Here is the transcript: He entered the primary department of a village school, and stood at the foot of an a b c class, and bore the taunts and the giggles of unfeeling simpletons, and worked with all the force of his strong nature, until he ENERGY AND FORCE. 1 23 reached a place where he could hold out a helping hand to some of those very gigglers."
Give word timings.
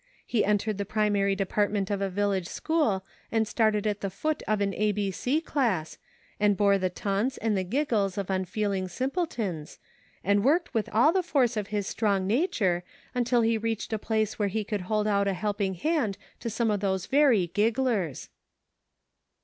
He 0.25 0.43
entered 0.43 0.79
the 0.79 0.83
primary 0.83 1.35
department 1.35 1.91
of 1.91 2.01
a 2.01 2.09
village 2.09 2.47
school, 2.47 3.05
and 3.31 3.47
stood 3.47 3.85
at 3.85 4.01
the 4.01 4.09
foot 4.09 4.41
of 4.47 4.59
an 4.59 4.73
a 4.73 4.91
b 4.91 5.11
c 5.11 5.39
class, 5.39 5.99
and 6.39 6.57
bore 6.57 6.79
the 6.79 6.89
taunts 6.89 7.37
and 7.37 7.55
the 7.55 7.63
giggles 7.63 8.17
of 8.17 8.31
unfeeling 8.31 8.87
simpletons, 8.87 9.77
and 10.23 10.43
worked 10.43 10.73
with 10.73 10.89
all 10.91 11.13
the 11.13 11.21
force 11.21 11.55
of 11.55 11.67
his 11.67 11.85
strong 11.85 12.25
nature, 12.25 12.83
until 13.13 13.41
he 13.41 13.51
ENERGY 13.53 13.59
AND 13.73 13.77
FORCE. 13.77 13.89
1 13.91 13.91
23 13.91 13.93
reached 13.93 13.93
a 13.93 14.07
place 14.07 14.39
where 14.39 14.49
he 14.57 14.63
could 14.63 14.81
hold 14.89 15.05
out 15.05 15.27
a 15.27 15.33
helping 15.35 15.75
hand 15.75 16.17
to 16.39 16.49
some 16.49 16.71
of 16.71 16.79
those 16.79 17.05
very 17.05 17.45
gigglers." 17.53 18.29